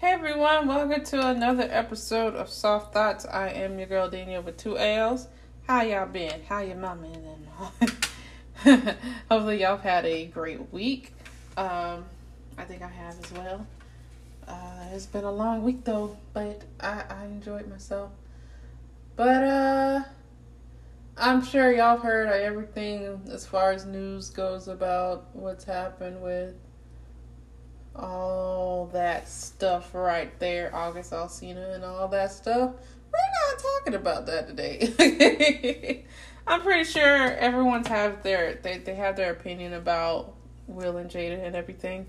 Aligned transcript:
Hey 0.00 0.12
everyone, 0.12 0.66
welcome 0.66 1.04
to 1.04 1.26
another 1.26 1.68
episode 1.70 2.34
of 2.34 2.48
Soft 2.48 2.94
Thoughts. 2.94 3.26
I 3.26 3.50
am 3.50 3.78
your 3.78 3.86
girl 3.86 4.08
Danielle 4.08 4.40
with 4.40 4.56
two 4.56 4.78
L's. 4.78 5.28
How 5.66 5.82
y'all 5.82 6.06
been? 6.06 6.40
How 6.48 6.60
your 6.60 6.78
mama 6.78 7.06
and 7.08 7.46
them? 8.64 8.96
Hopefully 9.30 9.60
y'all 9.60 9.76
had 9.76 10.06
a 10.06 10.24
great 10.24 10.72
week. 10.72 11.12
Um, 11.58 12.06
I 12.56 12.64
think 12.64 12.80
I 12.80 12.88
have 12.88 13.14
as 13.22 13.32
well. 13.32 13.66
Uh, 14.48 14.86
it's 14.94 15.04
been 15.04 15.24
a 15.24 15.30
long 15.30 15.64
week 15.64 15.84
though, 15.84 16.16
but 16.32 16.62
I, 16.80 17.04
I 17.10 17.26
enjoyed 17.26 17.68
myself. 17.68 18.10
But 19.16 19.44
uh, 19.44 20.02
I'm 21.18 21.44
sure 21.44 21.74
y'all 21.74 21.98
heard 21.98 22.28
everything 22.28 23.20
as 23.30 23.44
far 23.44 23.72
as 23.72 23.84
news 23.84 24.30
goes 24.30 24.66
about 24.66 25.26
what's 25.34 25.64
happened 25.64 26.22
with 26.22 26.54
all 27.94 28.90
that 28.92 29.28
stuff 29.28 29.94
right 29.94 30.38
there, 30.38 30.74
August 30.74 31.12
Alsina 31.12 31.74
and 31.74 31.84
all 31.84 32.08
that 32.08 32.32
stuff. 32.32 32.72
We're 33.12 33.52
not 33.52 33.62
talking 33.62 33.94
about 33.94 34.26
that 34.26 34.48
today. 34.48 36.04
I'm 36.46 36.62
pretty 36.62 36.84
sure 36.84 37.32
everyone's 37.36 37.88
have 37.88 38.22
their 38.22 38.54
they, 38.54 38.78
they 38.78 38.94
have 38.94 39.16
their 39.16 39.32
opinion 39.32 39.74
about 39.74 40.34
Will 40.66 40.96
and 40.96 41.10
Jada 41.10 41.44
and 41.44 41.56
everything. 41.56 42.06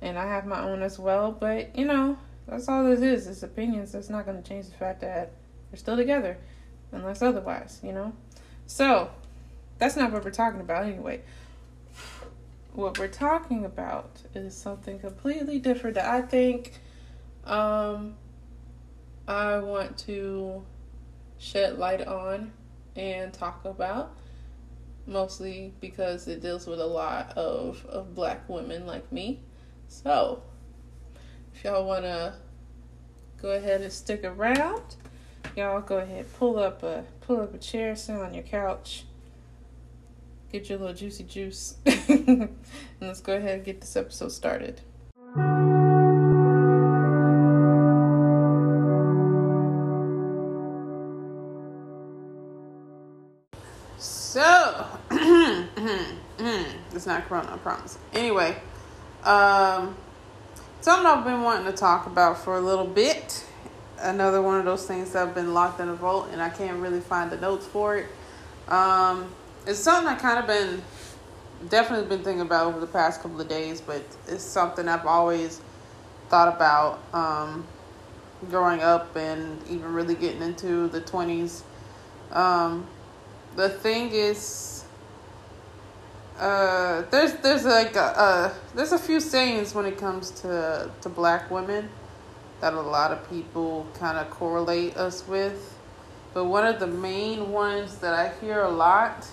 And 0.00 0.18
I 0.18 0.26
have 0.26 0.46
my 0.46 0.60
own 0.60 0.82
as 0.82 0.98
well, 0.98 1.30
but 1.30 1.76
you 1.76 1.84
know, 1.84 2.18
that's 2.46 2.68
all 2.68 2.84
this 2.84 3.00
is, 3.00 3.26
it's 3.28 3.42
opinions. 3.42 3.92
That's 3.92 4.10
not 4.10 4.26
gonna 4.26 4.42
change 4.42 4.66
the 4.66 4.76
fact 4.76 5.00
that 5.00 5.32
they're 5.70 5.78
still 5.78 5.96
together 5.96 6.36
unless 6.90 7.22
otherwise, 7.22 7.80
you 7.82 7.92
know? 7.92 8.12
So 8.66 9.10
that's 9.78 9.96
not 9.96 10.12
what 10.12 10.24
we're 10.24 10.30
talking 10.30 10.60
about 10.60 10.84
anyway 10.84 11.22
what 12.74 12.98
we're 12.98 13.08
talking 13.08 13.64
about 13.64 14.22
is 14.34 14.56
something 14.56 14.98
completely 14.98 15.58
different 15.58 15.96
that 15.96 16.06
I 16.06 16.22
think 16.22 16.80
um, 17.44 18.14
I 19.28 19.58
want 19.58 19.98
to 19.98 20.64
shed 21.38 21.78
light 21.78 22.06
on 22.06 22.52
and 22.96 23.32
talk 23.32 23.64
about. 23.64 24.16
Mostly 25.04 25.74
because 25.80 26.28
it 26.28 26.40
deals 26.40 26.66
with 26.66 26.80
a 26.80 26.86
lot 26.86 27.36
of, 27.36 27.84
of 27.86 28.14
black 28.14 28.48
women 28.48 28.86
like 28.86 29.10
me. 29.10 29.40
So, 29.88 30.42
if 31.52 31.64
y'all 31.64 31.84
want 31.84 32.04
to 32.04 32.34
go 33.40 33.50
ahead 33.50 33.80
and 33.80 33.92
stick 33.92 34.22
around, 34.22 34.82
y'all 35.56 35.80
go 35.80 35.98
ahead 35.98 36.32
pull 36.38 36.56
up 36.56 36.84
a 36.84 37.04
pull 37.20 37.40
up 37.40 37.52
a 37.52 37.58
chair, 37.58 37.96
sit 37.96 38.14
on 38.14 38.32
your 38.32 38.44
couch, 38.44 39.04
get 40.52 40.68
your 40.68 40.78
little 40.78 40.94
juicy 40.94 41.24
juice. 41.24 41.76
and 41.86 42.50
let's 43.00 43.22
go 43.22 43.34
ahead 43.34 43.56
and 43.56 43.64
get 43.64 43.80
this 43.80 43.96
episode 43.96 44.30
started. 44.30 44.82
So, 53.98 54.86
it's 55.10 57.06
not 57.06 57.26
Corona, 57.28 57.54
I 57.54 57.56
promise. 57.58 57.98
Anyway, 58.12 58.56
um, 59.24 59.96
something 60.82 61.06
I've 61.06 61.24
been 61.24 61.42
wanting 61.42 61.66
to 61.66 61.72
talk 61.72 62.06
about 62.06 62.38
for 62.38 62.58
a 62.58 62.60
little 62.60 62.86
bit. 62.86 63.46
Another 63.98 64.42
one 64.42 64.58
of 64.58 64.64
those 64.64 64.86
things 64.86 65.12
that 65.12 65.26
have 65.26 65.34
been 65.34 65.54
locked 65.54 65.80
in 65.80 65.88
a 65.88 65.94
vault, 65.94 66.28
and 66.32 66.42
I 66.42 66.50
can't 66.50 66.82
really 66.82 67.00
find 67.00 67.30
the 67.30 67.36
notes 67.36 67.66
for 67.66 67.96
it. 67.96 68.06
Um, 68.68 69.32
it's 69.66 69.78
something 69.78 70.08
I 70.08 70.16
kind 70.16 70.38
of 70.38 70.46
been 70.46 70.82
definitely 71.68 72.08
been 72.08 72.24
thinking 72.24 72.42
about 72.42 72.66
over 72.66 72.80
the 72.80 72.86
past 72.86 73.22
couple 73.22 73.40
of 73.40 73.48
days, 73.48 73.80
but 73.80 74.02
it's 74.26 74.42
something 74.42 74.88
I've 74.88 75.06
always 75.06 75.60
thought 76.28 76.48
about 76.48 77.00
um, 77.14 77.64
growing 78.50 78.80
up 78.80 79.14
and 79.16 79.60
even 79.68 79.92
really 79.92 80.14
getting 80.14 80.42
into 80.42 80.88
the 80.88 81.00
20s. 81.00 81.62
Um, 82.32 82.86
the 83.54 83.68
thing 83.68 84.10
is, 84.10 84.84
uh, 86.38 87.02
there's 87.10 87.34
there's 87.34 87.64
like 87.64 87.94
a, 87.94 88.00
a, 88.00 88.54
there's 88.74 88.92
a 88.92 88.98
few 88.98 89.20
sayings 89.20 89.74
when 89.74 89.86
it 89.86 89.98
comes 89.98 90.30
to 90.30 90.90
to 91.02 91.08
black 91.08 91.50
women 91.50 91.88
that 92.60 92.72
a 92.72 92.80
lot 92.80 93.12
of 93.12 93.28
people 93.28 93.86
kind 93.94 94.16
of 94.16 94.30
correlate 94.30 94.96
us 94.96 95.26
with, 95.28 95.76
but 96.32 96.46
one 96.46 96.66
of 96.66 96.80
the 96.80 96.86
main 96.86 97.52
ones 97.52 97.98
that 97.98 98.14
I 98.14 98.32
hear 98.40 98.62
a 98.62 98.70
lot 98.70 99.28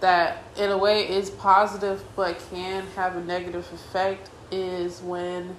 that 0.00 0.44
in 0.56 0.70
a 0.70 0.78
way 0.78 1.08
is 1.08 1.30
positive 1.30 2.02
but 2.14 2.38
can 2.50 2.86
have 2.94 3.16
a 3.16 3.24
negative 3.24 3.70
effect 3.72 4.30
is 4.50 5.00
when 5.02 5.56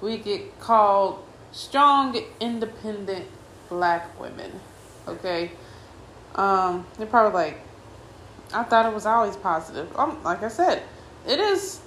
we 0.00 0.16
get 0.18 0.58
called 0.60 1.24
strong 1.52 2.18
independent 2.40 3.26
black 3.68 4.18
women 4.20 4.50
okay? 5.06 5.50
Um 6.34 6.86
they're 6.96 7.06
probably 7.06 7.32
like 7.34 7.60
i 8.54 8.62
thought 8.62 8.86
it 8.86 8.94
was 8.94 9.06
always 9.06 9.36
positive. 9.36 9.94
Um, 9.98 10.22
like 10.22 10.42
i 10.42 10.48
said 10.48 10.82
it 11.26 11.38
is 11.38 11.80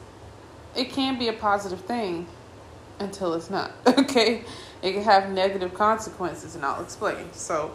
it 0.76 0.90
can 0.92 1.18
be 1.18 1.28
a 1.28 1.34
positive 1.34 1.82
thing 1.82 2.28
until 3.00 3.34
it's 3.34 3.50
not 3.50 3.72
okay? 3.88 4.44
It 4.82 4.94
can 4.94 5.04
have 5.04 5.30
negative 5.32 5.74
consequences 5.74 6.56
and 6.56 6.64
i'll 6.64 6.84
explain. 6.84 7.34
So 7.34 7.74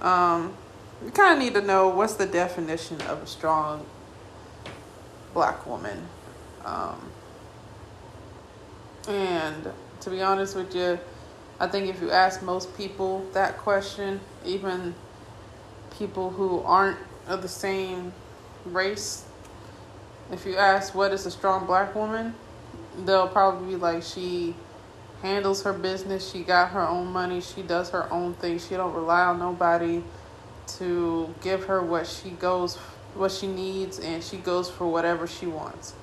um 0.00 0.56
we 1.02 1.10
kind 1.10 1.32
of 1.32 1.38
need 1.38 1.54
to 1.54 1.62
know 1.62 1.88
what's 1.88 2.14
the 2.14 2.26
definition 2.26 3.00
of 3.02 3.22
a 3.22 3.26
strong 3.26 3.86
black 5.32 5.66
woman. 5.66 6.06
Um, 6.64 7.10
and 9.08 9.72
to 10.00 10.10
be 10.10 10.20
honest 10.20 10.54
with 10.54 10.74
you, 10.74 10.98
I 11.58 11.66
think 11.66 11.88
if 11.88 12.00
you 12.00 12.10
ask 12.10 12.42
most 12.42 12.76
people 12.76 13.26
that 13.32 13.58
question, 13.58 14.20
even 14.44 14.94
people 15.96 16.30
who 16.30 16.60
aren't 16.60 16.98
of 17.26 17.42
the 17.42 17.48
same 17.48 18.12
race, 18.64 19.24
if 20.30 20.44
you 20.44 20.56
ask 20.56 20.94
what 20.94 21.12
is 21.12 21.26
a 21.26 21.30
strong 21.30 21.66
black 21.66 21.94
woman, 21.94 22.34
they'll 23.04 23.28
probably 23.28 23.74
be 23.74 23.76
like 23.76 24.02
she 24.02 24.54
handles 25.22 25.62
her 25.62 25.72
business, 25.72 26.30
she 26.30 26.42
got 26.42 26.70
her 26.70 26.86
own 26.86 27.06
money, 27.06 27.40
she 27.40 27.62
does 27.62 27.90
her 27.90 28.10
own 28.12 28.34
thing, 28.34 28.58
she 28.58 28.74
don't 28.74 28.94
rely 28.94 29.22
on 29.22 29.38
nobody 29.38 30.02
to 30.78 31.34
give 31.42 31.64
her 31.64 31.82
what 31.82 32.06
she 32.06 32.30
goes 32.30 32.76
what 33.14 33.32
she 33.32 33.46
needs 33.46 33.98
and 33.98 34.22
she 34.22 34.36
goes 34.36 34.70
for 34.70 34.86
whatever 34.86 35.26
she 35.26 35.46
wants. 35.46 35.94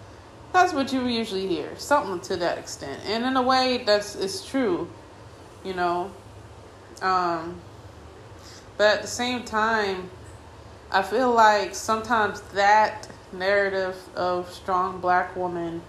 That's 0.54 0.74
what 0.74 0.92
you 0.92 1.06
usually 1.06 1.48
hear, 1.48 1.78
something 1.78 2.20
to 2.28 2.38
that 2.38 2.58
extent. 2.58 3.02
And 3.06 3.24
in 3.26 3.38
a 3.38 3.42
way 3.42 3.84
that's 3.86 4.16
it's 4.16 4.46
true, 4.46 4.90
you 5.64 5.74
know. 5.74 6.12
Um 7.02 7.62
but 8.78 8.98
at 8.98 9.02
the 9.02 9.08
same 9.08 9.44
time, 9.44 10.10
I 10.92 11.02
feel 11.02 11.32
like 11.32 11.74
sometimes 11.74 12.42
that 12.54 13.10
narrative 13.34 13.98
of 14.16 14.52
strong 14.52 15.00
black 15.00 15.36
woman 15.36 15.82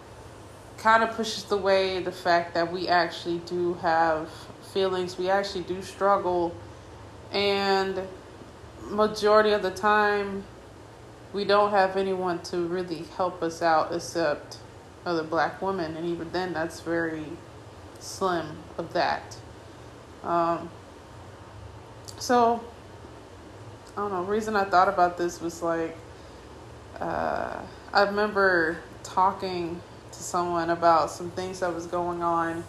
kind 0.78 1.02
of 1.02 1.10
pushes 1.14 1.50
away 1.50 2.00
the 2.02 2.12
fact 2.12 2.54
that 2.54 2.72
we 2.72 2.88
actually 2.88 3.38
do 3.38 3.74
have 3.74 4.30
feelings, 4.72 5.18
we 5.18 5.28
actually 5.28 5.64
do 5.64 5.82
struggle 5.82 6.54
and 7.32 8.00
majority 8.90 9.52
of 9.52 9.62
the 9.62 9.70
time 9.70 10.44
we 11.32 11.44
don't 11.44 11.70
have 11.70 11.96
anyone 11.96 12.40
to 12.42 12.66
really 12.66 13.04
help 13.16 13.42
us 13.42 13.62
out 13.62 13.92
except 13.92 14.58
other 15.04 15.22
black 15.22 15.60
women 15.60 15.96
and 15.96 16.06
even 16.06 16.30
then 16.32 16.52
that's 16.52 16.80
very 16.80 17.26
slim 17.98 18.46
of 18.78 18.92
that. 18.92 19.36
Um, 20.22 20.70
so 22.20 22.60
i 23.96 24.00
don't 24.00 24.10
know 24.10 24.22
reason 24.24 24.56
i 24.56 24.64
thought 24.64 24.88
about 24.88 25.16
this 25.16 25.40
was 25.40 25.62
like 25.62 25.96
uh, 27.00 27.60
i 27.92 28.02
remember 28.02 28.78
talking 29.02 29.80
to 30.10 30.18
someone 30.18 30.70
about 30.70 31.10
some 31.10 31.30
things 31.30 31.60
that 31.60 31.72
was 31.72 31.86
going 31.86 32.22
on 32.22 32.64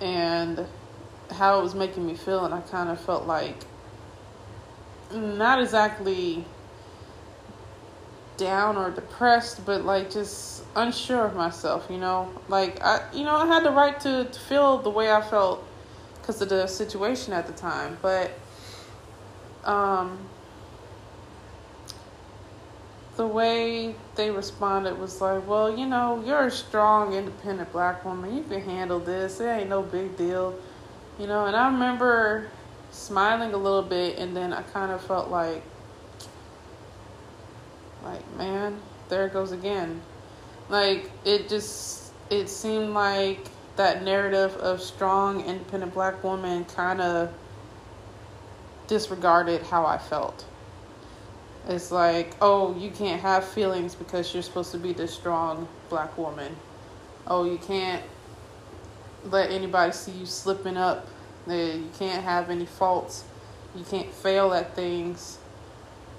and 0.00 0.66
how 1.30 1.58
it 1.58 1.62
was 1.62 1.74
making 1.74 2.06
me 2.06 2.14
feel 2.14 2.44
and 2.44 2.54
i 2.54 2.60
kind 2.62 2.88
of 2.88 2.98
felt 3.00 3.26
like 3.26 3.56
not 5.12 5.60
exactly 5.60 6.44
down 8.36 8.76
or 8.76 8.90
depressed, 8.90 9.64
but 9.66 9.84
like 9.84 10.10
just 10.10 10.64
unsure 10.74 11.26
of 11.26 11.36
myself, 11.36 11.86
you 11.90 11.98
know? 11.98 12.28
Like, 12.48 12.82
I, 12.82 13.02
you 13.12 13.24
know, 13.24 13.34
I 13.34 13.46
had 13.46 13.64
the 13.64 13.70
right 13.70 13.98
to, 14.00 14.24
to 14.24 14.40
feel 14.40 14.78
the 14.78 14.90
way 14.90 15.12
I 15.12 15.20
felt 15.20 15.64
because 16.20 16.40
of 16.40 16.48
the 16.48 16.66
situation 16.66 17.32
at 17.32 17.46
the 17.46 17.52
time, 17.52 17.98
but, 18.00 18.30
um, 19.64 20.18
the 23.16 23.26
way 23.26 23.94
they 24.14 24.30
responded 24.30 24.98
was 24.98 25.20
like, 25.20 25.46
well, 25.46 25.76
you 25.76 25.86
know, 25.86 26.22
you're 26.24 26.46
a 26.46 26.50
strong, 26.50 27.12
independent 27.12 27.70
black 27.70 28.02
woman. 28.02 28.34
You 28.34 28.42
can 28.44 28.62
handle 28.62 28.98
this. 28.98 29.40
It 29.40 29.44
ain't 29.44 29.68
no 29.68 29.82
big 29.82 30.16
deal. 30.16 30.54
You 31.18 31.26
know, 31.26 31.44
and 31.44 31.54
I 31.54 31.70
remember 31.70 32.48
smiling 32.90 33.52
a 33.52 33.56
little 33.56 33.82
bit 33.82 34.18
and 34.18 34.36
then 34.36 34.52
I 34.52 34.62
kind 34.62 34.92
of 34.92 35.00
felt 35.02 35.30
like 35.30 35.62
like 38.02 38.36
man 38.36 38.80
there 39.08 39.26
it 39.26 39.32
goes 39.32 39.52
again 39.52 40.00
like 40.68 41.10
it 41.24 41.48
just 41.48 42.12
it 42.30 42.48
seemed 42.48 42.90
like 42.90 43.46
that 43.76 44.02
narrative 44.02 44.54
of 44.56 44.80
strong, 44.80 45.44
independent 45.44 45.94
black 45.94 46.22
woman 46.22 46.64
kind 46.66 47.00
of 47.00 47.32
disregarded 48.86 49.62
how 49.62 49.84
I 49.84 49.98
felt. 49.98 50.44
It's 51.68 51.90
like, 51.90 52.34
oh, 52.40 52.76
you 52.78 52.90
can't 52.90 53.20
have 53.20 53.44
feelings 53.44 53.94
because 53.94 54.32
you're 54.32 54.42
supposed 54.42 54.72
to 54.72 54.78
be 54.78 54.92
this 54.92 55.12
strong 55.12 55.68
black 55.88 56.16
woman. 56.16 56.56
Oh, 57.26 57.44
you 57.44 57.58
can't 57.58 58.02
let 59.24 59.50
anybody 59.50 59.92
see 59.92 60.12
you 60.12 60.26
slipping 60.26 60.76
up. 60.76 61.06
You 61.46 61.88
can't 61.98 62.22
have 62.22 62.50
any 62.50 62.66
faults. 62.66 63.24
You 63.74 63.84
can't 63.84 64.12
fail 64.12 64.52
at 64.52 64.74
things. 64.74 65.38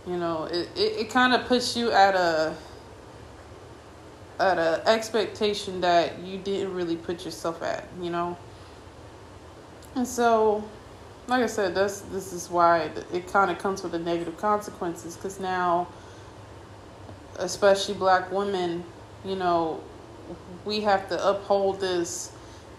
You 0.07 0.17
know, 0.17 0.45
it, 0.45 0.69
it, 0.75 0.99
it 0.99 1.09
kind 1.09 1.33
of 1.33 1.45
puts 1.45 1.77
you 1.77 1.91
at 1.91 2.15
a 2.15 2.55
at 4.39 4.57
a 4.57 4.81
expectation 4.87 5.81
that 5.81 6.19
you 6.19 6.37
didn't 6.39 6.73
really 6.73 6.95
put 6.95 7.23
yourself 7.23 7.61
at, 7.61 7.87
you 8.01 8.09
know. 8.09 8.35
And 9.95 10.07
so, 10.07 10.63
like 11.27 11.43
I 11.43 11.47
said, 11.47 11.75
that's 11.75 12.01
this 12.01 12.33
is 12.33 12.49
why 12.49 12.89
it 13.13 13.27
kind 13.31 13.51
of 13.51 13.59
comes 13.59 13.83
with 13.83 13.91
the 13.91 13.99
negative 13.99 14.37
consequences 14.37 15.15
because 15.15 15.39
now, 15.39 15.87
especially 17.37 17.93
black 17.93 18.31
women, 18.31 18.83
you 19.23 19.35
know, 19.35 19.81
we 20.65 20.81
have 20.81 21.07
to 21.09 21.29
uphold 21.29 21.79
this 21.79 22.31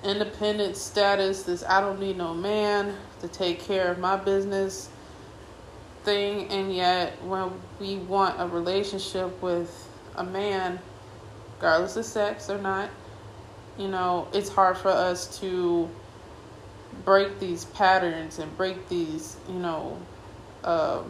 independent 0.05 0.77
status, 0.77 1.45
this 1.45 1.65
I 1.65 1.81
don't 1.81 2.01
need 2.01 2.17
no 2.17 2.35
man 2.35 2.97
to 3.21 3.29
take 3.29 3.61
care 3.61 3.91
of 3.91 3.99
my 3.99 4.17
business 4.17 4.89
thing, 6.05 6.49
and 6.49 6.75
yet 6.75 7.23
when 7.25 7.53
we 7.79 7.97
want 7.97 8.41
a 8.41 8.47
relationship 8.47 9.41
with 9.41 9.89
a 10.17 10.25
man, 10.25 10.79
regardless 11.57 11.97
of 11.97 12.05
sex 12.05 12.51
or 12.51 12.59
not, 12.59 12.91
you 13.79 13.89
know, 13.89 14.29
it's 14.33 14.49
hard 14.49 14.77
for 14.77 14.91
us 14.91 15.39
to 15.41 15.89
break 17.05 17.39
these 17.39 17.65
patterns 17.67 18.39
and 18.39 18.55
break 18.57 18.89
these, 18.89 19.37
you 19.49 19.59
know, 19.59 19.97
uh, 20.65 21.03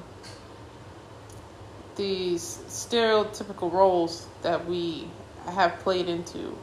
these 1.96 2.58
stereotypical 2.68 3.72
roles 3.72 4.26
that 4.42 4.66
we 4.66 5.08
have 5.46 5.78
played 5.80 6.08
into. 6.08 6.56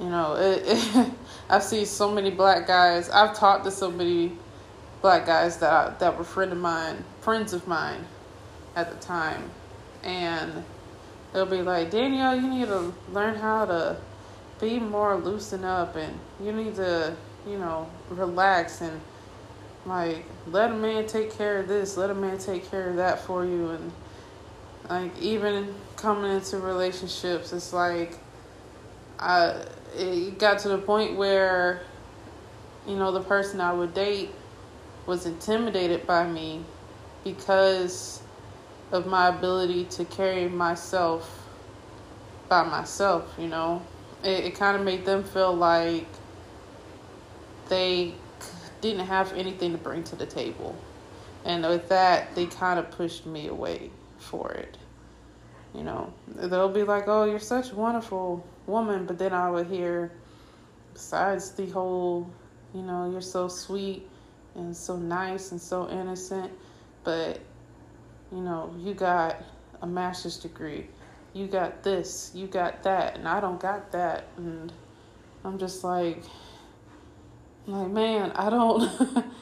You 0.00 0.08
know, 0.08 0.34
it, 0.34 0.62
it, 0.66 1.10
I've 1.48 1.62
seen 1.62 1.86
so 1.86 2.10
many 2.10 2.30
black 2.30 2.66
guys. 2.66 3.08
I've 3.10 3.36
talked 3.36 3.64
to 3.64 3.70
so 3.70 3.90
many 3.90 4.32
black 5.02 5.26
guys 5.26 5.58
that 5.58 5.72
I, 5.72 5.94
that 5.98 6.16
were 6.16 6.24
friend 6.24 6.52
of 6.52 6.58
mine, 6.58 7.04
friends 7.20 7.52
of 7.52 7.66
mine, 7.68 8.04
at 8.76 8.90
the 8.90 8.96
time, 9.06 9.50
and 10.02 10.64
they'll 11.32 11.46
be 11.46 11.62
like, 11.62 11.90
Danielle, 11.90 12.34
you 12.34 12.48
need 12.48 12.66
to 12.66 12.92
learn 13.12 13.36
how 13.36 13.66
to 13.66 13.96
be 14.60 14.78
more 14.80 15.16
loosen 15.16 15.64
up, 15.64 15.96
and 15.96 16.18
you 16.42 16.52
need 16.52 16.74
to, 16.76 17.14
you 17.46 17.58
know, 17.58 17.88
relax 18.10 18.80
and 18.80 19.00
like 19.86 20.24
let 20.46 20.70
a 20.70 20.74
man 20.74 21.06
take 21.06 21.30
care 21.36 21.58
of 21.58 21.68
this, 21.68 21.96
let 21.96 22.10
a 22.10 22.14
man 22.14 22.38
take 22.38 22.70
care 22.70 22.88
of 22.88 22.96
that 22.96 23.20
for 23.20 23.44
you, 23.44 23.70
and 23.70 23.92
like 24.88 25.16
even 25.20 25.74
coming 25.96 26.30
into 26.32 26.58
relationships, 26.58 27.52
it's 27.52 27.72
like 27.72 28.18
I 29.18 29.64
it 29.96 30.38
got 30.38 30.58
to 30.60 30.68
the 30.68 30.78
point 30.78 31.16
where 31.16 31.82
you 32.86 32.96
know 32.96 33.12
the 33.12 33.22
person 33.22 33.60
I 33.60 33.72
would 33.72 33.94
date 33.94 34.30
was 35.06 35.26
intimidated 35.26 36.06
by 36.06 36.26
me 36.26 36.64
because 37.24 38.22
of 38.92 39.06
my 39.06 39.28
ability 39.28 39.84
to 39.84 40.04
carry 40.04 40.48
myself 40.48 41.48
by 42.48 42.62
myself, 42.62 43.34
you 43.38 43.48
know. 43.48 43.82
It, 44.22 44.44
it 44.44 44.54
kind 44.54 44.76
of 44.76 44.84
made 44.84 45.04
them 45.04 45.24
feel 45.24 45.54
like 45.54 46.06
they 47.68 48.14
didn't 48.80 49.06
have 49.06 49.32
anything 49.32 49.72
to 49.72 49.78
bring 49.78 50.04
to 50.04 50.16
the 50.16 50.26
table. 50.26 50.76
And 51.44 51.64
with 51.64 51.88
that, 51.88 52.34
they 52.34 52.46
kind 52.46 52.78
of 52.78 52.90
pushed 52.90 53.26
me 53.26 53.48
away 53.48 53.90
for 54.18 54.52
it. 54.52 54.76
You 55.74 55.82
know, 55.82 56.12
they'll 56.28 56.68
be 56.68 56.84
like, 56.84 57.08
"Oh, 57.08 57.24
you're 57.24 57.40
such 57.40 57.72
a 57.72 57.74
wonderful 57.74 58.46
woman," 58.66 59.06
but 59.06 59.18
then 59.18 59.32
I 59.32 59.50
would 59.50 59.66
hear, 59.66 60.12
besides 60.92 61.50
the 61.50 61.66
whole, 61.66 62.30
you 62.72 62.82
know, 62.82 63.10
you're 63.10 63.20
so 63.20 63.48
sweet 63.48 64.08
and 64.54 64.76
so 64.76 64.96
nice 64.96 65.50
and 65.50 65.60
so 65.60 65.88
innocent, 65.90 66.52
but 67.02 67.40
you 68.30 68.40
know, 68.40 68.72
you 68.78 68.94
got 68.94 69.42
a 69.82 69.86
master's 69.86 70.36
degree, 70.36 70.86
you 71.32 71.48
got 71.48 71.82
this, 71.82 72.30
you 72.34 72.46
got 72.46 72.84
that, 72.84 73.16
and 73.16 73.26
I 73.26 73.40
don't 73.40 73.58
got 73.58 73.90
that, 73.92 74.28
and 74.36 74.72
I'm 75.44 75.58
just 75.58 75.82
like, 75.82 76.22
like 77.66 77.90
man, 77.90 78.30
I 78.32 78.48
don't. 78.48 78.90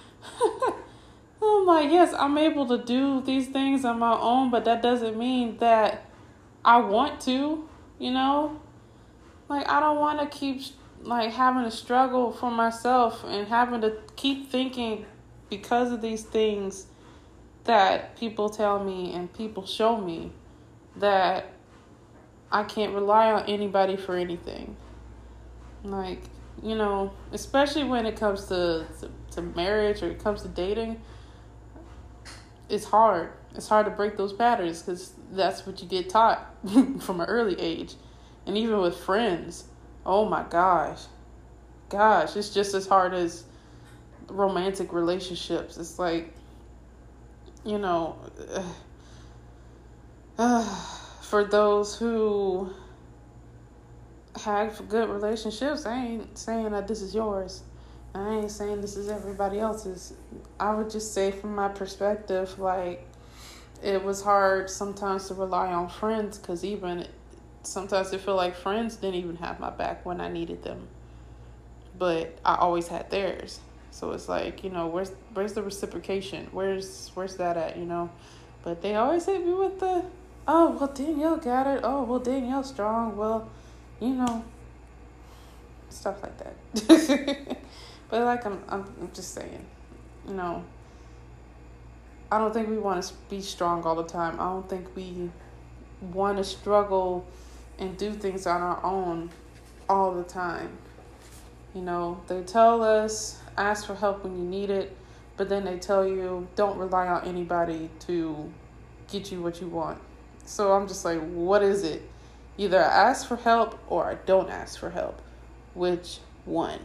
I'm 1.44 1.66
like, 1.66 1.90
yes, 1.90 2.14
I'm 2.16 2.38
able 2.38 2.66
to 2.68 2.78
do 2.78 3.20
these 3.20 3.48
things 3.48 3.84
on 3.84 3.98
my 3.98 4.16
own, 4.18 4.50
but 4.50 4.64
that 4.64 4.80
doesn't 4.80 5.16
mean 5.18 5.56
that 5.58 6.06
I 6.64 6.78
want 6.78 7.20
to, 7.22 7.68
you 7.98 8.10
know? 8.10 8.60
Like 9.48 9.68
I 9.68 9.80
don't 9.80 9.98
want 9.98 10.20
to 10.20 10.38
keep 10.38 10.62
like 11.02 11.32
having 11.32 11.64
to 11.64 11.70
struggle 11.70 12.32
for 12.32 12.50
myself 12.50 13.24
and 13.24 13.48
having 13.48 13.80
to 13.80 13.96
keep 14.16 14.50
thinking 14.50 15.04
because 15.50 15.92
of 15.92 16.00
these 16.00 16.22
things 16.22 16.86
that 17.64 18.16
people 18.16 18.48
tell 18.48 18.82
me 18.82 19.12
and 19.12 19.32
people 19.32 19.66
show 19.66 19.96
me 19.96 20.32
that 20.96 21.52
I 22.50 22.64
can't 22.64 22.94
rely 22.94 23.32
on 23.32 23.44
anybody 23.46 23.96
for 23.96 24.16
anything. 24.16 24.76
Like, 25.84 26.22
you 26.62 26.74
know, 26.74 27.12
especially 27.32 27.84
when 27.84 28.06
it 28.06 28.16
comes 28.16 28.46
to, 28.46 28.86
to, 29.00 29.10
to 29.32 29.42
marriage 29.42 30.02
or 30.02 30.10
it 30.10 30.22
comes 30.22 30.42
to 30.42 30.48
dating, 30.48 31.00
it's 32.68 32.84
hard. 32.84 33.32
It's 33.54 33.68
hard 33.68 33.86
to 33.86 33.90
break 33.90 34.16
those 34.16 34.32
patterns 34.32 34.82
because 34.82 35.12
that's 35.32 35.66
what 35.66 35.82
you 35.82 35.88
get 35.88 36.08
taught 36.08 36.54
from 37.00 37.20
an 37.20 37.28
early 37.28 37.58
age. 37.60 37.94
And 38.46 38.56
even 38.56 38.80
with 38.80 38.96
friends, 38.96 39.64
oh 40.06 40.28
my 40.28 40.42
gosh. 40.44 41.00
Gosh, 41.88 42.36
it's 42.36 42.50
just 42.50 42.74
as 42.74 42.86
hard 42.86 43.12
as 43.12 43.44
romantic 44.28 44.92
relationships. 44.92 45.76
It's 45.76 45.98
like, 45.98 46.32
you 47.64 47.78
know, 47.78 48.16
uh, 50.38 50.64
for 51.22 51.44
those 51.44 51.96
who 51.96 52.70
have 54.42 54.88
good 54.88 55.08
relationships, 55.10 55.86
I 55.86 56.04
ain't 56.04 56.38
saying 56.38 56.70
that 56.72 56.88
this 56.88 57.02
is 57.02 57.14
yours. 57.14 57.62
I 58.14 58.34
ain't 58.34 58.50
saying 58.50 58.82
this 58.82 58.96
is 58.96 59.08
everybody 59.08 59.58
else's. 59.58 60.14
I 60.60 60.74
would 60.74 60.90
just 60.90 61.14
say, 61.14 61.30
from 61.30 61.54
my 61.54 61.68
perspective, 61.68 62.58
like, 62.58 63.06
it 63.82 64.04
was 64.04 64.22
hard 64.22 64.68
sometimes 64.68 65.28
to 65.28 65.34
rely 65.34 65.72
on 65.72 65.88
friends 65.88 66.38
because 66.38 66.64
even 66.64 67.06
sometimes 67.62 68.12
I 68.12 68.18
feel 68.18 68.36
like 68.36 68.54
friends 68.54 68.96
didn't 68.96 69.16
even 69.16 69.36
have 69.36 69.58
my 69.60 69.70
back 69.70 70.04
when 70.04 70.20
I 70.20 70.28
needed 70.28 70.62
them. 70.62 70.88
But 71.98 72.38
I 72.44 72.56
always 72.56 72.88
had 72.88 73.10
theirs. 73.10 73.60
So 73.90 74.12
it's 74.12 74.28
like, 74.28 74.62
you 74.62 74.70
know, 74.70 74.86
where's 74.86 75.12
where's 75.34 75.54
the 75.54 75.62
reciprocation? 75.62 76.48
Where's 76.52 77.10
where's 77.14 77.36
that 77.36 77.56
at, 77.56 77.76
you 77.76 77.84
know? 77.84 78.10
But 78.62 78.82
they 78.82 78.94
always 78.94 79.26
hit 79.26 79.44
me 79.44 79.52
with 79.52 79.80
the 79.80 80.04
oh 80.46 80.70
well 80.70 80.92
Danielle 80.92 81.36
got 81.36 81.66
it. 81.66 81.80
Oh 81.82 82.04
well 82.04 82.18
Danielle 82.18 82.64
strong. 82.64 83.16
Well, 83.16 83.50
you 84.00 84.14
know 84.14 84.44
stuff 85.92 86.22
like 86.22 86.36
that. 86.38 87.56
but 88.10 88.24
like 88.24 88.44
I'm 88.44 88.62
I'm 88.68 88.84
I'm 89.00 89.10
just 89.12 89.34
saying, 89.34 89.64
you 90.26 90.34
know, 90.34 90.64
I 92.30 92.38
don't 92.38 92.52
think 92.52 92.68
we 92.68 92.78
want 92.78 93.02
to 93.04 93.14
be 93.28 93.40
strong 93.40 93.84
all 93.84 93.94
the 93.94 94.04
time. 94.04 94.40
I 94.40 94.44
don't 94.44 94.68
think 94.68 94.94
we 94.96 95.30
want 96.00 96.38
to 96.38 96.44
struggle 96.44 97.26
and 97.78 97.96
do 97.96 98.12
things 98.12 98.46
on 98.46 98.60
our 98.60 98.82
own 98.84 99.30
all 99.88 100.14
the 100.14 100.24
time. 100.24 100.70
You 101.74 101.82
know, 101.82 102.20
they 102.28 102.42
tell 102.42 102.82
us 102.82 103.38
ask 103.56 103.86
for 103.86 103.94
help 103.94 104.24
when 104.24 104.36
you 104.36 104.44
need 104.44 104.70
it, 104.70 104.96
but 105.36 105.48
then 105.48 105.64
they 105.64 105.78
tell 105.78 106.06
you 106.06 106.48
don't 106.54 106.78
rely 106.78 107.06
on 107.06 107.24
anybody 107.26 107.90
to 108.00 108.52
get 109.10 109.30
you 109.30 109.42
what 109.42 109.60
you 109.60 109.68
want. 109.68 110.00
So 110.44 110.72
I'm 110.72 110.88
just 110.88 111.04
like, 111.04 111.20
what 111.20 111.62
is 111.62 111.84
it? 111.84 112.02
Either 112.58 112.78
I 112.78 113.10
ask 113.10 113.26
for 113.26 113.36
help 113.36 113.78
or 113.88 114.04
I 114.04 114.14
don't 114.14 114.50
ask 114.50 114.78
for 114.78 114.90
help. 114.90 115.20
Which 115.74 116.18
one? 116.44 116.80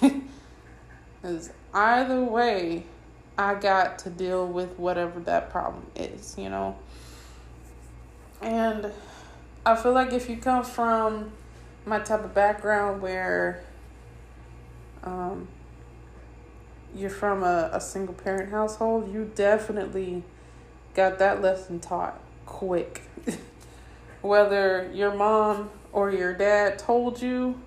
Because 1.26 1.50
either 1.74 2.22
way, 2.22 2.84
I 3.36 3.54
got 3.54 3.98
to 4.00 4.10
deal 4.10 4.46
with 4.46 4.78
whatever 4.78 5.18
that 5.20 5.50
problem 5.50 5.86
is, 5.96 6.36
you 6.38 6.48
know? 6.48 6.76
And 8.40 8.92
I 9.64 9.74
feel 9.74 9.92
like 9.92 10.12
if 10.12 10.30
you 10.30 10.36
come 10.36 10.62
from 10.62 11.32
my 11.84 11.98
type 11.98 12.24
of 12.24 12.32
background 12.32 13.02
where 13.02 13.64
um, 15.02 15.48
you're 16.94 17.10
from 17.10 17.42
a, 17.42 17.70
a 17.72 17.80
single 17.80 18.14
parent 18.14 18.52
household, 18.52 19.12
you 19.12 19.28
definitely 19.34 20.22
got 20.94 21.18
that 21.18 21.42
lesson 21.42 21.80
taught 21.80 22.20
quick. 22.44 23.02
Whether 24.22 24.90
your 24.94 25.12
mom 25.12 25.70
or 25.92 26.12
your 26.12 26.34
dad 26.34 26.78
told 26.78 27.20
you 27.20 27.60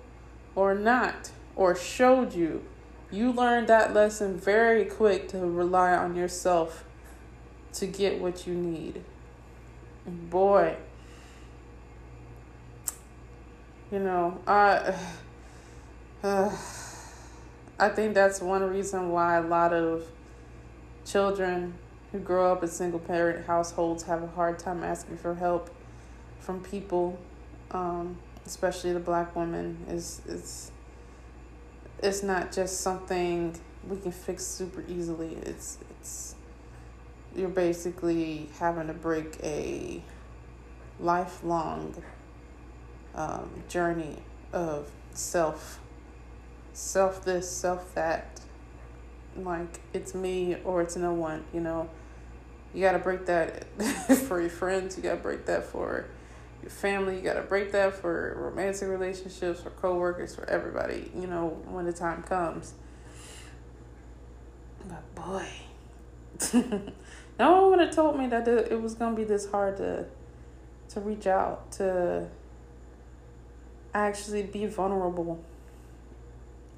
or 0.54 0.74
not, 0.74 1.30
or 1.56 1.74
showed 1.74 2.34
you, 2.34 2.64
you 3.10 3.32
learned 3.32 3.68
that 3.68 3.92
lesson 3.92 4.38
very 4.38 4.84
quick 4.84 5.28
to 5.28 5.38
rely 5.38 5.92
on 5.92 6.14
yourself 6.14 6.84
to 7.74 7.86
get 7.86 8.20
what 8.20 8.46
you 8.46 8.54
need. 8.54 9.02
Boy, 10.06 10.76
you 13.92 13.98
know, 13.98 14.40
I 14.46 14.94
uh, 16.22 16.50
I 17.78 17.88
think 17.88 18.14
that's 18.14 18.40
one 18.40 18.62
reason 18.62 19.10
why 19.10 19.36
a 19.36 19.42
lot 19.42 19.72
of 19.72 20.04
children 21.04 21.74
who 22.12 22.18
grow 22.18 22.52
up 22.52 22.62
in 22.62 22.68
single 22.68 22.98
parent 22.98 23.46
households 23.46 24.02
have 24.04 24.22
a 24.22 24.26
hard 24.26 24.58
time 24.58 24.84
asking 24.84 25.16
for 25.16 25.34
help 25.34 25.70
from 26.38 26.62
people, 26.62 27.18
um, 27.70 28.18
especially 28.46 28.92
the 28.92 29.00
black 29.00 29.34
woman. 29.36 29.84
Is 29.88 30.22
it's 30.28 30.72
it's 32.02 32.22
not 32.22 32.52
just 32.52 32.80
something 32.80 33.58
we 33.88 33.96
can 33.98 34.12
fix 34.12 34.44
super 34.44 34.84
easily. 34.88 35.36
It's 35.42 35.78
it's 35.90 36.34
you're 37.34 37.48
basically 37.48 38.48
having 38.58 38.88
to 38.88 38.92
break 38.92 39.38
a 39.42 40.02
lifelong 40.98 42.02
um, 43.14 43.50
journey 43.68 44.16
of 44.52 44.90
self 45.14 45.80
self 46.72 47.24
this 47.24 47.50
self 47.50 47.94
that 47.94 48.40
like 49.36 49.80
it's 49.92 50.14
me 50.14 50.56
or 50.64 50.82
it's 50.82 50.96
no 50.96 51.12
one 51.12 51.44
you 51.52 51.60
know 51.60 51.88
you 52.72 52.80
got 52.80 52.92
to 52.92 52.98
break 52.98 53.26
that 53.26 53.64
for 54.26 54.40
your 54.40 54.50
friends 54.50 54.96
you 54.96 55.02
got 55.02 55.16
to 55.16 55.20
break 55.20 55.46
that 55.46 55.64
for 55.64 56.06
your 56.62 56.70
family 56.70 57.16
you 57.16 57.22
got 57.22 57.34
to 57.34 57.42
break 57.42 57.72
that 57.72 57.94
for 57.94 58.36
romantic 58.38 58.88
relationships 58.88 59.60
for 59.60 59.70
coworkers 59.70 60.34
for 60.34 60.48
everybody 60.48 61.10
you 61.14 61.26
know 61.26 61.48
when 61.66 61.86
the 61.86 61.92
time 61.92 62.22
comes. 62.22 62.74
But 64.86 65.14
boy. 65.14 65.46
No 67.40 67.62
one 67.62 67.70
would 67.70 67.80
have 67.80 67.94
told 67.94 68.18
me 68.18 68.26
that 68.26 68.46
it 68.46 68.82
was 68.82 68.96
to 68.96 69.10
be 69.12 69.24
this 69.24 69.50
hard 69.50 69.78
to 69.78 70.04
to 70.90 71.00
reach 71.00 71.26
out 71.26 71.72
to 71.72 72.28
actually 73.94 74.42
be 74.42 74.66
vulnerable. 74.66 75.42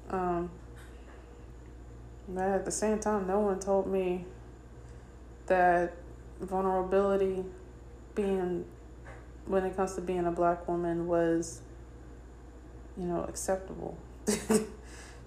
Um 0.09 0.49
but 2.29 2.43
at 2.45 2.63
the 2.63 2.71
same 2.71 2.99
time 2.99 3.27
no 3.27 3.41
one 3.41 3.59
told 3.59 3.87
me 3.87 4.23
that 5.47 5.95
vulnerability 6.39 7.43
being 8.15 8.63
when 9.45 9.63
it 9.65 9.75
comes 9.75 9.95
to 9.95 10.01
being 10.01 10.25
a 10.25 10.31
black 10.31 10.67
woman 10.67 11.07
was 11.07 11.61
you 12.97 13.05
know 13.05 13.23
acceptable. 13.23 13.97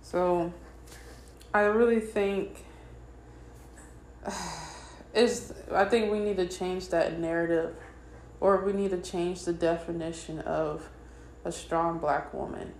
So 0.07 0.53
i 1.53 1.63
really 1.63 1.99
think 1.99 2.65
is 5.15 5.53
i 5.75 5.85
think 5.85 6.13
we 6.13 6.21
need 6.21 6.37
to 6.37 6.47
change 6.47 6.91
that 6.91 7.19
narrative 7.19 7.75
or 8.39 8.65
we 8.65 8.73
need 8.73 8.91
to 8.91 9.01
change 9.01 9.45
the 9.45 9.53
definition 9.53 10.39
of 10.41 10.89
a 11.45 11.51
strong 11.51 11.99
black 11.99 12.33
woman. 12.33 12.73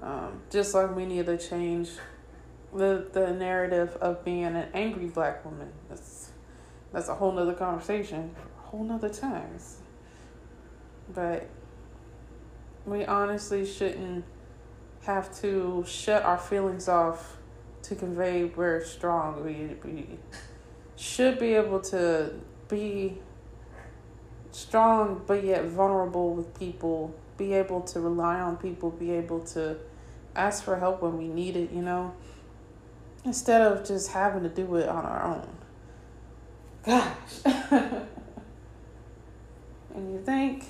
Um, 0.00 0.42
just 0.50 0.72
like 0.74 0.94
we 0.94 1.06
need 1.06 1.26
to 1.26 1.36
change 1.36 1.90
the 2.72 3.08
the 3.12 3.32
narrative 3.32 3.96
of 4.00 4.24
being 4.24 4.44
an 4.44 4.68
angry 4.72 5.06
black 5.06 5.44
woman. 5.44 5.72
That's 5.88 6.30
that's 6.92 7.08
a 7.08 7.16
whole 7.16 7.32
nother 7.32 7.54
conversation 7.54 8.30
whole 8.58 8.84
nother 8.84 9.08
times 9.08 9.78
but 11.14 11.48
we 12.86 13.04
honestly 13.04 13.66
shouldn't 13.66 14.24
have 15.04 15.34
to 15.40 15.84
shut 15.86 16.22
our 16.22 16.38
feelings 16.38 16.88
off 16.88 17.36
to 17.82 17.94
convey 17.94 18.44
we're 18.44 18.84
strong. 18.84 19.44
We, 19.44 19.76
we 19.84 20.18
should 20.96 21.38
be 21.38 21.54
able 21.54 21.80
to 21.80 22.34
be 22.68 23.18
strong 24.52 25.22
but 25.26 25.44
yet 25.44 25.64
vulnerable 25.64 26.34
with 26.34 26.58
people, 26.58 27.14
be 27.36 27.54
able 27.54 27.80
to 27.82 28.00
rely 28.00 28.40
on 28.40 28.56
people, 28.56 28.90
be 28.90 29.12
able 29.12 29.40
to 29.40 29.76
ask 30.36 30.64
for 30.64 30.78
help 30.78 31.02
when 31.02 31.16
we 31.16 31.28
need 31.28 31.56
it, 31.56 31.70
you 31.72 31.82
know, 31.82 32.14
instead 33.24 33.60
of 33.62 33.86
just 33.86 34.12
having 34.12 34.42
to 34.42 34.48
do 34.48 34.76
it 34.76 34.88
on 34.88 35.04
our 35.04 35.24
own. 35.24 35.48
Gosh. 36.84 37.14
and 39.94 40.12
you 40.12 40.20
think 40.24 40.64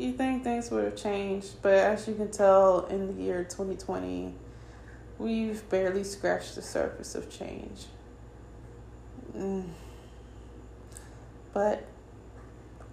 you 0.00 0.12
think 0.12 0.42
things 0.42 0.70
would 0.70 0.84
have 0.84 0.96
changed, 0.96 1.62
but 1.62 1.74
as 1.74 2.08
you 2.08 2.14
can 2.14 2.30
tell 2.30 2.86
in 2.86 3.14
the 3.14 3.22
year 3.22 3.44
2020, 3.44 4.34
we've 5.18 5.68
barely 5.68 6.02
scratched 6.04 6.54
the 6.54 6.62
surface 6.62 7.14
of 7.14 7.30
change. 7.30 7.86
Mm. 9.36 9.68
But 11.52 11.84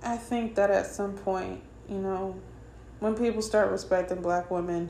I 0.03 0.17
think 0.17 0.55
that 0.55 0.69
at 0.69 0.87
some 0.87 1.13
point, 1.13 1.61
you 1.89 1.97
know, 1.97 2.35
when 2.99 3.15
people 3.15 3.41
start 3.41 3.71
respecting 3.71 4.21
black 4.21 4.51
women, 4.51 4.89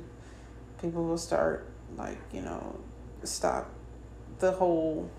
people 0.81 1.03
will 1.03 1.17
start, 1.17 1.69
like, 1.95 2.17
you 2.31 2.41
know, 2.41 2.79
stop 3.23 3.69
the 4.39 4.51
whole 4.51 5.09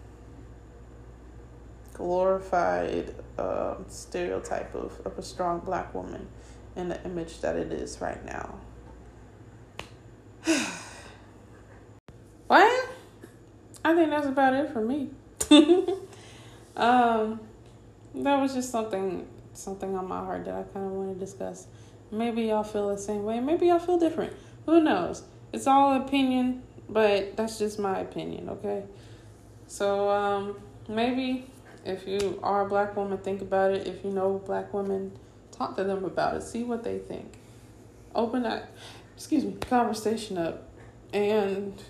glorified 1.93 3.15
um, 3.39 3.85
stereotype 3.89 4.75
of, 4.75 5.01
of 5.05 5.19
a 5.19 5.23
strong 5.23 5.59
black 5.61 5.93
woman 5.95 6.29
in 6.79 6.89
the 6.89 7.05
image 7.05 7.41
that 7.41 7.57
it 7.57 7.73
is 7.73 8.01
right 8.01 8.25
now. 8.25 8.55
well, 12.49 12.89
I 13.85 13.95
think 13.95 14.11
that's 14.11 14.27
about 14.27 14.55
it 14.55 14.73
for 14.73 14.81
me. 14.81 15.11
um, 16.77 17.41
that 18.15 18.41
was 18.41 18.55
just 18.55 18.71
something 18.71 19.27
something 19.53 19.97
on 19.97 20.07
my 20.07 20.19
heart 20.21 20.45
that 20.45 20.55
I 20.55 20.63
kind 20.63 20.87
of 20.87 20.93
want 20.93 21.13
to 21.15 21.19
discuss. 21.19 21.67
Maybe 22.13 22.43
y'all 22.45 22.63
feel 22.63 22.89
the 22.89 22.97
same 22.99 23.25
way. 23.25 23.41
Maybe 23.41 23.67
y'all 23.67 23.81
feel 23.81 23.99
different. 23.99 24.33
Who 24.67 24.81
knows? 24.81 25.25
It's 25.53 25.67
all 25.67 26.01
opinion, 26.01 26.63
but 26.89 27.37
that's 27.37 27.59
just 27.59 27.79
my 27.79 27.99
opinion, 27.99 28.49
okay? 28.51 28.85
So, 29.67 30.09
um, 30.09 30.61
maybe 30.89 31.47
if 31.85 32.07
you 32.07 32.39
are 32.43 32.67
a 32.67 32.69
black 32.69 32.97
woman, 32.97 33.19
think 33.19 33.43
about 33.43 33.73
it. 33.73 33.87
If 33.87 34.05
you 34.05 34.11
know 34.11 34.41
black 34.47 34.73
women, 34.73 35.13
talk 35.59 35.77
to 35.77 35.85
them 35.85 36.05
about 36.05 36.37
it, 36.37 36.43
see 36.43 36.63
what 36.63 36.85
they 36.85 36.99
think. 36.99 37.35
Open 38.15 38.45
that, 38.45 38.71
excuse 39.17 39.45
me, 39.45 39.57
conversation 39.61 40.39
up 40.39 40.69
and 41.13 41.83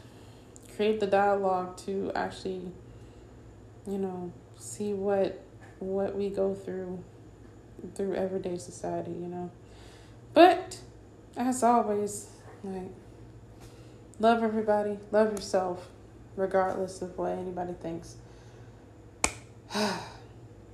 create 0.75 1.00
the 1.00 1.06
dialogue 1.06 1.76
to 1.76 2.10
actually, 2.14 2.72
you 3.87 3.98
know, 3.98 4.32
see 4.56 4.94
what 4.94 5.44
what 5.78 6.16
we 6.16 6.28
go 6.28 6.54
through 6.54 7.02
through 7.94 8.14
everyday 8.14 8.58
society, 8.58 9.12
you 9.12 9.28
know. 9.28 9.50
But 10.34 10.78
as 11.37 11.62
always, 11.62 12.30
like 12.64 12.90
love 14.18 14.42
everybody, 14.42 14.98
love 15.12 15.32
yourself, 15.32 15.88
regardless 16.37 17.02
of 17.02 17.16
what 17.16 17.32
anybody 17.32 17.75
thinks. 17.75 18.16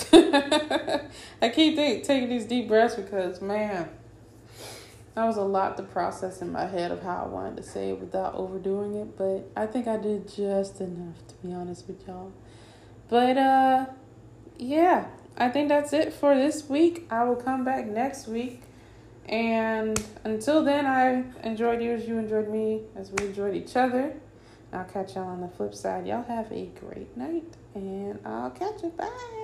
I 0.13 1.49
keep 1.53 1.77
taking 1.77 2.29
these 2.29 2.47
deep 2.47 2.69
breaths 2.69 2.97
because, 2.97 3.41
man, 3.41 3.89
that 5.15 5.25
was 5.25 5.37
a 5.37 5.43
lot 5.43 5.77
to 5.77 5.83
process 5.83 6.43
in 6.43 6.51
my 6.51 6.67
head 6.67 6.91
of 6.91 7.03
how 7.03 7.25
I 7.25 7.29
wanted 7.29 7.57
to 7.59 7.63
say 7.63 7.91
it 7.91 8.01
without 8.01 8.35
overdoing 8.35 8.95
it. 8.95 9.17
But 9.17 9.51
I 9.57 9.67
think 9.67 9.87
I 9.87 9.97
did 9.97 10.29
just 10.29 10.81
enough, 10.81 11.17
to 11.29 11.35
be 11.47 11.53
honest 11.53 11.87
with 11.87 12.07
y'all. 12.07 12.33
But, 13.09 13.37
uh, 13.37 13.87
yeah, 14.59 15.07
I 15.37 15.49
think 15.51 15.69
that's 15.69 15.93
it 15.93 16.13
for 16.13 16.35
this 16.35 16.69
week. 16.69 17.07
I 17.11 17.25
will 17.25 17.37
come 17.37 17.65
back 17.65 17.87
next 17.87 18.27
week. 18.27 18.63
And 19.27 20.03
until 20.25 20.65
then, 20.65 20.85
I 20.87 21.25
enjoyed 21.47 21.81
you 21.83 21.93
as 21.93 22.07
you 22.07 22.19
enjoyed 22.19 22.49
me, 22.49 22.83
as 22.97 23.11
we 23.11 23.27
enjoyed 23.27 23.55
each 23.55 23.77
other. 23.77 24.15
I'll 24.73 24.85
catch 24.85 25.15
y'all 25.15 25.29
on 25.29 25.41
the 25.41 25.49
flip 25.49 25.75
side. 25.75 26.07
Y'all 26.07 26.25
have 26.25 26.51
a 26.51 26.67
great 26.81 27.17
night, 27.17 27.55
and 27.75 28.19
I'll 28.25 28.51
catch 28.51 28.83
you. 28.83 28.91
Bye. 28.91 29.44